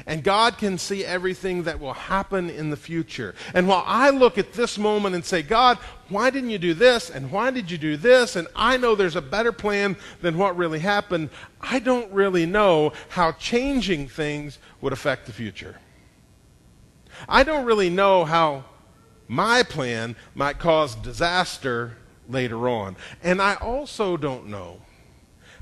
And 0.06 0.24
God 0.24 0.58
can 0.58 0.78
see 0.78 1.06
everything 1.06 1.64
that 1.64 1.80
will 1.80 1.94
happen 1.94 2.50
in 2.50 2.70
the 2.70 2.78
future. 2.78 3.36
And 3.54 3.68
while 3.68 3.84
I 3.86 4.10
look 4.10 4.38
at 4.38 4.54
this 4.54 4.78
moment 4.78 5.16
and 5.16 5.24
say, 5.24 5.42
God, 5.42 5.78
why 6.10 6.30
didn't 6.30 6.50
you 6.50 6.58
do 6.58 6.74
this? 6.74 7.10
And 7.10 7.32
why 7.32 7.52
did 7.52 7.70
you 7.70 7.78
do 7.78 7.98
this? 7.98 8.36
And 8.36 8.48
I 8.56 8.78
know 8.78 8.96
there's 8.96 9.16
a 9.16 9.22
better 9.22 9.52
plan 9.52 9.96
than 10.22 10.38
what 10.38 10.58
really 10.58 10.80
happened. 10.80 11.30
I 11.62 11.80
don't 11.80 12.12
really 12.12 12.46
know 12.46 12.94
how 13.10 13.34
changing 13.34 14.08
things 14.08 14.60
would 14.82 14.94
affect 14.94 15.26
the 15.26 15.34
future. 15.34 15.78
I 17.30 17.44
don't 17.44 17.66
really 17.66 17.90
know 17.90 18.26
how 18.26 18.66
my 19.28 19.64
plan 19.64 20.16
might 20.36 20.60
cause 20.60 20.96
disaster 20.96 21.98
later 22.28 22.68
on. 22.68 22.96
And 23.24 23.42
I 23.42 23.56
also 23.56 24.18
don't 24.18 24.48
know 24.48 24.82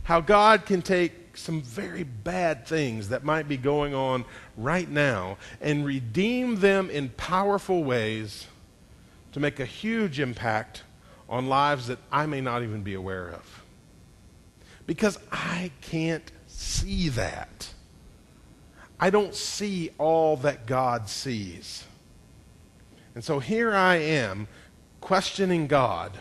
how 0.03 0.21
God 0.21 0.65
can 0.65 0.81
take 0.81 1.20
some 1.33 1.61
very 1.61 2.03
bad 2.03 2.65
things 2.65 3.09
that 3.09 3.23
might 3.23 3.47
be 3.47 3.57
going 3.57 3.93
on 3.93 4.25
right 4.57 4.89
now 4.89 5.37
and 5.61 5.85
redeem 5.85 6.59
them 6.59 6.89
in 6.89 7.09
powerful 7.09 7.83
ways 7.83 8.47
to 9.31 9.39
make 9.39 9.59
a 9.59 9.65
huge 9.65 10.19
impact 10.19 10.83
on 11.29 11.47
lives 11.47 11.87
that 11.87 11.99
I 12.11 12.25
may 12.25 12.41
not 12.41 12.63
even 12.63 12.83
be 12.83 12.93
aware 12.93 13.29
of. 13.29 13.63
Because 14.85 15.17
I 15.31 15.71
can't 15.81 16.29
see 16.47 17.09
that. 17.09 17.73
I 18.99 19.09
don't 19.09 19.33
see 19.33 19.91
all 19.97 20.37
that 20.37 20.65
God 20.65 21.07
sees. 21.07 21.85
And 23.15 23.23
so 23.23 23.39
here 23.39 23.73
I 23.73 23.95
am 23.95 24.47
questioning 24.99 25.67
God 25.67 26.11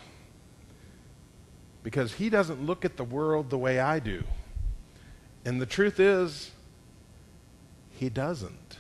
because 1.83 2.15
he 2.15 2.31
doesn't 2.31 2.65
look 2.65 2.85
at 2.85 2.97
the 2.97 3.05
world 3.05 3.51
the 3.51 3.59
way 3.59 3.81
I 3.81 3.99
do. 3.99 4.23
And 5.45 5.61
the 5.61 5.67
truth 5.67 6.01
is, 6.01 6.51
he 7.91 8.09
doesn't. 8.09 8.77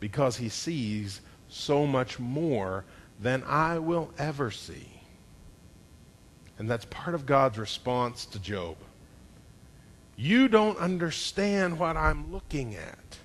Because 0.00 0.36
he 0.36 0.48
sees 0.48 1.20
so 1.48 1.86
much 1.86 2.18
more 2.18 2.84
than 3.20 3.42
I 3.44 3.78
will 3.78 4.10
ever 4.18 4.50
see. 4.50 4.88
And 6.58 6.68
that's 6.68 6.84
part 6.86 7.14
of 7.14 7.26
God's 7.26 7.58
response 7.58 8.26
to 8.26 8.38
Job. 8.38 8.76
You 10.16 10.48
don't 10.48 10.78
understand 10.78 11.78
what 11.78 11.96
I'm 11.96 12.32
looking 12.32 12.74
at. 12.76 13.18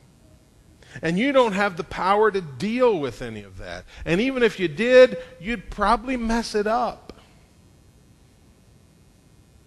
And 1.04 1.20
you 1.20 1.32
don't 1.32 1.54
have 1.54 1.78
the 1.78 1.84
power 1.84 2.32
to 2.32 2.42
deal 2.42 3.00
with 3.00 3.22
any 3.22 3.44
of 3.44 3.60
that. 3.60 3.86
And 4.06 4.20
even 4.20 4.42
if 4.42 4.60
you 4.60 4.68
did, 4.68 5.18
you'd 5.40 5.70
probably 5.70 6.18
mess 6.18 6.56
it 6.56 6.66
up. 6.66 7.14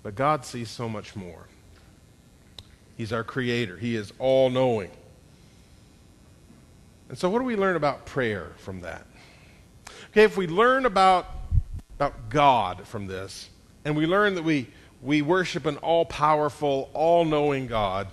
But 0.02 0.16
God 0.16 0.44
sees 0.44 0.68
so 0.68 0.88
much 0.88 1.14
more. 1.14 1.46
He's 3.02 3.12
our 3.12 3.24
creator, 3.24 3.76
He 3.76 3.96
is 3.96 4.12
all 4.20 4.48
knowing. 4.48 4.92
And 7.08 7.18
so, 7.18 7.28
what 7.28 7.40
do 7.40 7.44
we 7.44 7.56
learn 7.56 7.74
about 7.74 8.06
prayer 8.06 8.52
from 8.58 8.82
that? 8.82 9.04
Okay, 10.10 10.22
if 10.22 10.36
we 10.36 10.46
learn 10.46 10.86
about, 10.86 11.26
about 11.96 12.30
God 12.30 12.86
from 12.86 13.08
this, 13.08 13.50
and 13.84 13.96
we 13.96 14.06
learn 14.06 14.36
that 14.36 14.44
we, 14.44 14.68
we 15.02 15.20
worship 15.20 15.66
an 15.66 15.78
all 15.78 16.04
powerful, 16.04 16.90
all 16.94 17.24
knowing 17.24 17.66
God 17.66 18.06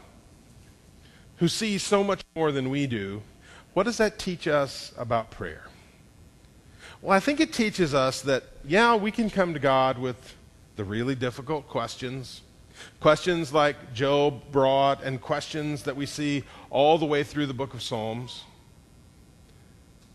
who 1.38 1.48
sees 1.48 1.84
so 1.84 2.04
much 2.04 2.24
more 2.36 2.52
than 2.52 2.72
we 2.72 2.88
do, 2.88 3.22
what 3.76 3.84
does 3.84 3.98
that 3.98 4.18
teach 4.18 4.48
us 4.48 4.92
about 4.98 5.30
prayer? 5.30 5.68
Well, 7.04 7.16
I 7.16 7.20
think 7.20 7.40
it 7.40 7.54
teaches 7.54 7.94
us 7.94 8.24
that, 8.24 8.42
yeah, 8.66 8.96
we 8.96 9.12
can 9.12 9.30
come 9.30 9.54
to 9.54 9.60
God 9.60 10.00
with 10.00 10.36
the 10.78 10.84
really 10.84 11.14
difficult 11.14 11.68
questions. 11.68 12.42
Questions 13.00 13.54
like 13.54 13.94
Job 13.94 14.52
brought, 14.52 15.04
and 15.04 15.22
questions 15.22 15.84
that 15.84 15.96
we 15.96 16.06
see 16.06 16.44
all 16.70 16.98
the 16.98 17.06
way 17.06 17.24
through 17.24 17.46
the 17.46 17.54
book 17.54 17.74
of 17.74 17.82
Psalms. 17.82 18.44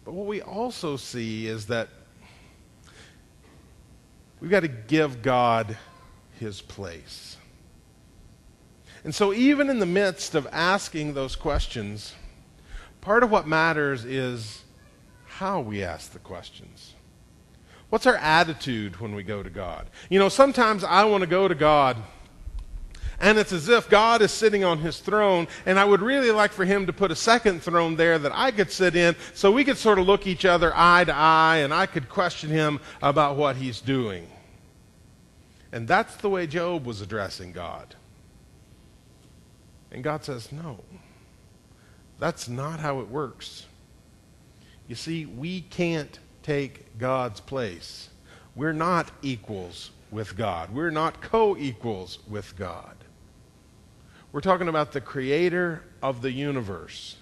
But 0.04 0.12
what 0.12 0.26
we 0.26 0.42
also 0.42 0.96
see 0.96 1.46
is 1.46 1.66
that 1.66 1.88
we've 4.40 4.50
got 4.50 4.60
to 4.60 4.68
give 4.68 5.22
God 5.22 5.78
his 6.38 6.60
place. 6.60 7.36
And 9.02 9.14
so, 9.14 9.32
even 9.32 9.68
in 9.68 9.78
the 9.78 9.86
midst 9.86 10.34
of 10.34 10.46
asking 10.50 11.14
those 11.14 11.36
questions, 11.36 12.14
part 13.00 13.22
of 13.22 13.30
what 13.30 13.46
matters 13.46 14.04
is 14.04 14.62
how 15.26 15.60
we 15.60 15.82
ask 15.82 16.12
the 16.12 16.18
questions. 16.18 16.94
What's 17.90 18.06
our 18.06 18.16
attitude 18.16 19.00
when 19.00 19.14
we 19.14 19.22
go 19.22 19.42
to 19.42 19.50
God? 19.50 19.88
You 20.08 20.18
know, 20.18 20.28
sometimes 20.28 20.84
I 20.84 21.04
want 21.04 21.20
to 21.20 21.26
go 21.26 21.48
to 21.48 21.54
God, 21.54 21.96
and 23.20 23.38
it's 23.38 23.52
as 23.52 23.68
if 23.68 23.88
God 23.88 24.22
is 24.22 24.30
sitting 24.30 24.64
on 24.64 24.78
his 24.78 24.98
throne, 24.98 25.46
and 25.66 25.78
I 25.78 25.84
would 25.84 26.02
really 26.02 26.30
like 26.30 26.52
for 26.52 26.64
him 26.64 26.86
to 26.86 26.92
put 26.92 27.10
a 27.10 27.16
second 27.16 27.62
throne 27.62 27.96
there 27.96 28.18
that 28.18 28.32
I 28.34 28.50
could 28.50 28.70
sit 28.70 28.96
in 28.96 29.16
so 29.34 29.50
we 29.50 29.64
could 29.64 29.78
sort 29.78 29.98
of 29.98 30.06
look 30.06 30.26
each 30.26 30.44
other 30.44 30.72
eye 30.74 31.04
to 31.04 31.14
eye, 31.14 31.58
and 31.58 31.72
I 31.72 31.86
could 31.86 32.08
question 32.08 32.50
him 32.50 32.80
about 33.02 33.36
what 33.36 33.56
he's 33.56 33.80
doing. 33.80 34.26
And 35.72 35.88
that's 35.88 36.14
the 36.16 36.30
way 36.30 36.46
Job 36.46 36.86
was 36.86 37.00
addressing 37.00 37.52
God. 37.52 37.94
And 39.90 40.04
God 40.04 40.24
says, 40.24 40.52
No, 40.52 40.80
that's 42.18 42.48
not 42.48 42.80
how 42.80 43.00
it 43.00 43.08
works. 43.08 43.66
You 44.86 44.94
see, 44.94 45.24
we 45.24 45.62
can't 45.62 46.18
take 46.42 46.98
God's 46.98 47.40
place. 47.40 48.08
We're 48.54 48.72
not 48.72 49.10
equals 49.22 49.90
with 50.10 50.36
God, 50.36 50.70
we're 50.72 50.90
not 50.90 51.20
co 51.20 51.56
equals 51.56 52.18
with 52.28 52.56
God. 52.56 53.03
We're 54.34 54.40
talking 54.40 54.66
about 54.66 54.90
the 54.90 55.00
creator 55.00 55.80
of 56.02 56.20
the 56.20 56.32
universe. 56.32 57.14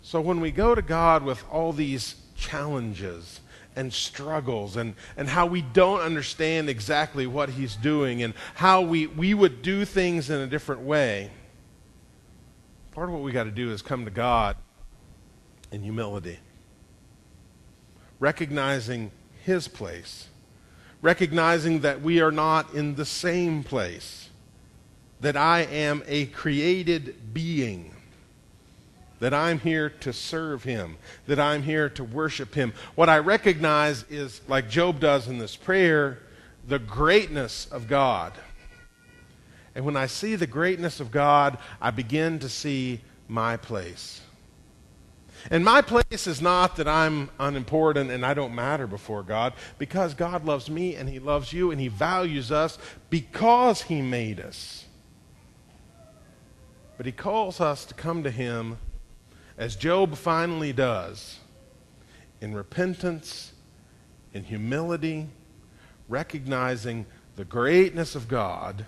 So 0.00 0.22
when 0.22 0.40
we 0.40 0.50
go 0.50 0.74
to 0.74 0.80
God 0.80 1.22
with 1.22 1.44
all 1.50 1.74
these 1.74 2.14
challenges 2.34 3.40
and 3.76 3.92
struggles 3.92 4.78
and, 4.78 4.94
and 5.18 5.28
how 5.28 5.44
we 5.44 5.60
don't 5.60 6.00
understand 6.00 6.70
exactly 6.70 7.26
what 7.26 7.50
he's 7.50 7.76
doing 7.76 8.22
and 8.22 8.32
how 8.54 8.80
we, 8.80 9.06
we 9.06 9.34
would 9.34 9.60
do 9.60 9.84
things 9.84 10.30
in 10.30 10.40
a 10.40 10.46
different 10.46 10.80
way. 10.80 11.30
Part 12.92 13.10
of 13.10 13.14
what 13.14 13.22
we 13.22 13.30
got 13.30 13.44
to 13.44 13.50
do 13.50 13.70
is 13.70 13.82
come 13.82 14.06
to 14.06 14.10
God 14.10 14.56
in 15.70 15.82
humility, 15.82 16.38
recognizing 18.18 19.10
his 19.44 19.68
place, 19.68 20.28
recognizing 21.02 21.80
that 21.80 22.00
we 22.00 22.22
are 22.22 22.32
not 22.32 22.72
in 22.72 22.94
the 22.94 23.04
same 23.04 23.62
place, 23.62 24.27
that 25.20 25.36
I 25.36 25.60
am 25.62 26.02
a 26.06 26.26
created 26.26 27.34
being 27.34 27.94
that 29.20 29.34
I'm 29.34 29.58
here 29.58 29.90
to 29.90 30.12
serve 30.12 30.62
him, 30.62 30.96
that 31.26 31.40
I'm 31.40 31.62
here 31.62 31.88
to 31.90 32.04
worship 32.04 32.54
him. 32.54 32.72
What 32.94 33.08
I 33.08 33.18
recognize 33.18 34.04
is, 34.04 34.40
like 34.48 34.68
Job 34.68 35.00
does 35.00 35.28
in 35.28 35.38
this 35.38 35.56
prayer, 35.56 36.20
the 36.66 36.78
greatness 36.78 37.66
of 37.66 37.88
God. 37.88 38.32
And 39.74 39.84
when 39.84 39.96
I 39.96 40.06
see 40.06 40.36
the 40.36 40.46
greatness 40.46 41.00
of 41.00 41.10
God, 41.10 41.58
I 41.80 41.90
begin 41.90 42.38
to 42.40 42.48
see 42.48 43.00
my 43.26 43.56
place. 43.56 44.20
And 45.50 45.64
my 45.64 45.82
place 45.82 46.26
is 46.26 46.42
not 46.42 46.76
that 46.76 46.88
I'm 46.88 47.30
unimportant 47.38 48.10
and 48.10 48.26
I 48.26 48.34
don't 48.34 48.54
matter 48.54 48.88
before 48.88 49.22
God, 49.22 49.52
because 49.78 50.14
God 50.14 50.44
loves 50.44 50.68
me 50.68 50.96
and 50.96 51.08
He 51.08 51.20
loves 51.20 51.52
you 51.52 51.70
and 51.70 51.80
He 51.80 51.88
values 51.88 52.50
us 52.50 52.76
because 53.08 53.82
He 53.82 54.02
made 54.02 54.40
us. 54.40 54.87
But 56.98 57.06
He 57.06 57.12
calls 57.12 57.60
us 57.60 57.86
to 57.86 57.94
come 57.94 58.22
to 58.24 58.30
Him 58.30 58.76
as 59.56 59.74
Job 59.74 60.16
finally 60.16 60.72
does, 60.72 61.38
in 62.40 62.54
repentance, 62.54 63.52
in 64.34 64.44
humility, 64.44 65.28
recognizing 66.08 67.06
the 67.36 67.44
greatness 67.44 68.14
of 68.14 68.28
God 68.28 68.84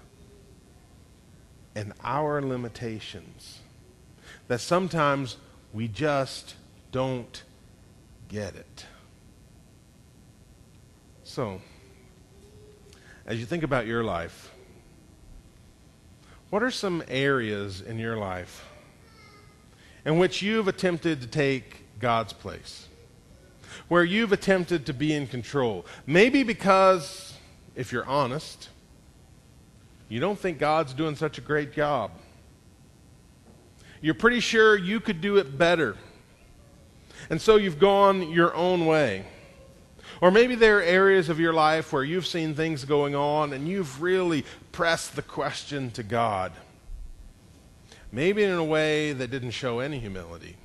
and 1.75 1.93
our 2.03 2.43
limitations. 2.43 3.61
That 4.49 4.61
sometimes 4.61 5.37
we 5.73 5.87
just 5.87 6.57
don't 6.91 7.43
get 8.29 8.57
it. 8.57 8.87
So, 11.23 11.61
as 13.25 13.39
you 13.39 13.47
think 13.47 13.63
about 13.63 13.87
your 13.87 14.03
life, 14.03 14.51
what 16.51 16.63
are 16.63 16.71
some 16.71 17.03
areas 17.09 17.81
in 17.81 17.99
your 17.99 18.17
life 18.17 18.67
in 20.05 20.19
which 20.19 20.43
you've 20.43 20.69
attempted 20.69 21.21
to 21.21 21.27
take 21.27 21.85
God's 21.99 22.33
place, 22.33 22.89
where 23.89 24.05
you've 24.05 24.33
attempted 24.33 24.87
to 24.87 24.95
be 24.95 25.13
in 25.13 25.27
control. 25.27 25.85
Maybe 26.07 26.43
because, 26.43 27.35
if 27.77 27.93
you're 27.93 28.07
honest, 28.07 28.71
you 30.09 30.19
don't 30.19 30.39
think 30.39 30.59
God's 30.59 30.95
doing 30.95 31.17
such 31.17 31.39
a 31.39 31.41
great 31.41 31.73
job. 31.73 32.11
You're 34.01 34.15
pretty 34.15 34.41
sure 34.41 34.77
you 34.77 34.99
could 34.99 35.21
do 35.21 35.37
it 35.37 35.59
better. 35.59 35.97
And 37.29 37.41
so 37.41 37.57
you've 37.57 37.79
gone 37.79 38.31
your 38.31 38.55
own 38.55 38.87
way. 38.87 39.27
Or 40.21 40.31
maybe 40.31 40.55
there 40.55 40.79
are 40.79 40.83
areas 40.83 41.29
of 41.29 41.41
your 41.41 41.55
life 41.55 41.93
where 41.93 42.05
you've 42.05 42.27
seen 42.27 42.55
things 42.55 42.85
going 42.85 43.15
on 43.15 43.53
and 43.53 43.67
you've 43.67 44.03
really 44.03 44.45
pressed 44.71 45.17
the 45.17 45.23
question 45.23 45.91
to 45.93 46.03
God. 46.03 46.53
Maybe 48.13 48.43
in 48.43 48.51
a 48.51 48.65
way 48.65 49.13
that 49.13 49.31
didn't 49.31 49.53
show 49.53 49.79
any 49.79 49.99
humility. 49.99 50.57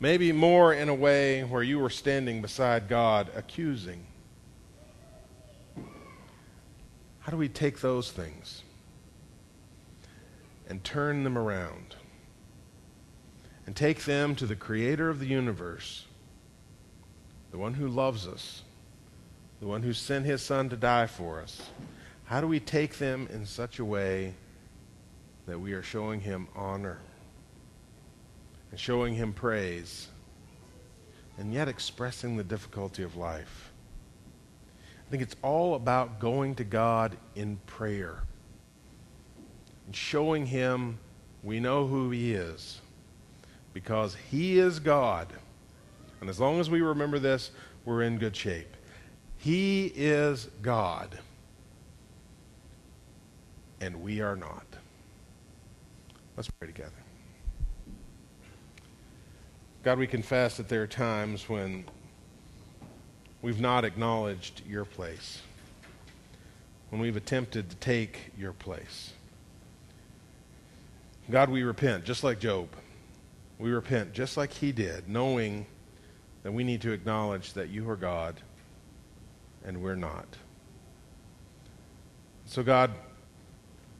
Maybe 0.00 0.32
more 0.32 0.72
in 0.72 0.88
a 0.88 0.94
way 0.94 1.44
where 1.44 1.62
you 1.62 1.78
were 1.78 1.90
standing 1.90 2.40
beside 2.40 2.88
God 2.88 3.30
accusing. 3.36 4.06
How 7.20 7.30
do 7.30 7.36
we 7.36 7.48
take 7.48 7.80
those 7.80 8.10
things 8.10 8.62
and 10.68 10.82
turn 10.82 11.24
them 11.24 11.36
around 11.36 11.96
and 13.66 13.76
take 13.76 14.04
them 14.04 14.34
to 14.36 14.46
the 14.46 14.56
creator 14.56 15.08
of 15.08 15.20
the 15.20 15.26
universe, 15.26 16.06
the 17.52 17.58
one 17.58 17.74
who 17.74 17.86
loves 17.86 18.26
us, 18.26 18.62
the 19.60 19.66
one 19.68 19.82
who 19.82 19.92
sent 19.92 20.26
his 20.26 20.42
son 20.42 20.68
to 20.70 20.76
die 20.76 21.06
for 21.06 21.40
us? 21.40 21.70
How 22.24 22.40
do 22.40 22.48
we 22.48 22.58
take 22.58 22.98
them 22.98 23.28
in 23.32 23.46
such 23.46 23.78
a 23.78 23.84
way 23.84 24.34
that 25.46 25.60
we 25.60 25.72
are 25.72 25.82
showing 25.82 26.20
him 26.20 26.48
honor 26.54 26.98
and 28.70 28.78
showing 28.78 29.14
him 29.14 29.32
praise 29.32 30.08
and 31.38 31.52
yet 31.52 31.68
expressing 31.68 32.36
the 32.36 32.44
difficulty 32.44 33.02
of 33.02 33.16
life. 33.16 33.72
I 35.06 35.10
think 35.10 35.22
it's 35.22 35.36
all 35.42 35.74
about 35.74 36.20
going 36.20 36.54
to 36.56 36.64
God 36.64 37.16
in 37.34 37.58
prayer 37.66 38.22
and 39.86 39.94
showing 39.94 40.46
him 40.46 40.98
we 41.42 41.60
know 41.60 41.86
who 41.86 42.10
he 42.10 42.32
is 42.32 42.80
because 43.74 44.16
he 44.30 44.58
is 44.58 44.78
God. 44.78 45.28
And 46.22 46.30
as 46.30 46.38
long 46.38 46.60
as 46.60 46.70
we 46.70 46.82
remember 46.82 47.18
this, 47.18 47.50
we're 47.84 48.02
in 48.02 48.16
good 48.16 48.36
shape. 48.36 48.76
He 49.38 49.86
is 49.96 50.48
God, 50.62 51.18
and 53.80 54.00
we 54.04 54.20
are 54.20 54.36
not. 54.36 54.64
Let's 56.36 56.48
pray 56.48 56.68
together. 56.68 56.92
God, 59.82 59.98
we 59.98 60.06
confess 60.06 60.58
that 60.58 60.68
there 60.68 60.84
are 60.84 60.86
times 60.86 61.48
when 61.48 61.86
we've 63.42 63.60
not 63.60 63.84
acknowledged 63.84 64.62
your 64.64 64.84
place, 64.84 65.42
when 66.90 67.00
we've 67.00 67.16
attempted 67.16 67.68
to 67.70 67.76
take 67.78 68.30
your 68.38 68.52
place. 68.52 69.12
God, 71.28 71.50
we 71.50 71.64
repent, 71.64 72.04
just 72.04 72.22
like 72.22 72.38
Job. 72.38 72.68
We 73.58 73.72
repent 73.72 74.12
just 74.12 74.36
like 74.36 74.52
he 74.52 74.70
did, 74.70 75.08
knowing 75.08 75.66
that 76.42 76.52
we 76.52 76.64
need 76.64 76.80
to 76.82 76.92
acknowledge 76.92 77.52
that 77.52 77.68
you 77.68 77.88
are 77.88 77.96
God 77.96 78.40
and 79.64 79.82
we're 79.82 79.94
not. 79.94 80.26
So, 82.46 82.62
God, 82.62 82.90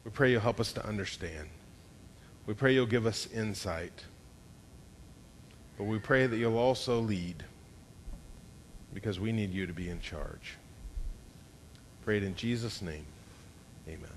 we 0.04 0.10
pray 0.10 0.32
you'll 0.32 0.40
help 0.40 0.60
us 0.60 0.72
to 0.72 0.86
understand. 0.86 1.48
We 2.46 2.54
pray 2.54 2.74
you'll 2.74 2.86
give 2.86 3.06
us 3.06 3.28
insight. 3.32 4.04
But 5.78 5.84
we 5.84 5.98
pray 5.98 6.26
that 6.26 6.36
you'll 6.36 6.58
also 6.58 7.00
lead 7.00 7.44
because 8.92 9.18
we 9.18 9.32
need 9.32 9.52
you 9.52 9.66
to 9.66 9.72
be 9.72 9.88
in 9.88 10.00
charge. 10.00 10.56
Pray 12.04 12.18
it 12.18 12.24
in 12.24 12.34
Jesus' 12.34 12.82
name. 12.82 13.06
Amen. 13.88 14.11